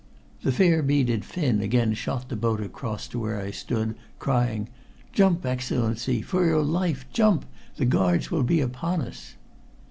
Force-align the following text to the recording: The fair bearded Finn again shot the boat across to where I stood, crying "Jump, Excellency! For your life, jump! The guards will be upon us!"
The 0.41 0.51
fair 0.51 0.81
bearded 0.81 1.23
Finn 1.25 1.61
again 1.61 1.93
shot 1.93 2.27
the 2.29 2.35
boat 2.35 2.59
across 2.59 3.07
to 3.09 3.19
where 3.19 3.39
I 3.39 3.51
stood, 3.51 3.93
crying 4.17 4.67
"Jump, 5.13 5.45
Excellency! 5.45 6.23
For 6.23 6.43
your 6.43 6.63
life, 6.63 7.05
jump! 7.13 7.45
The 7.75 7.85
guards 7.85 8.31
will 8.31 8.41
be 8.41 8.61
upon 8.61 9.01
us!" 9.03 9.35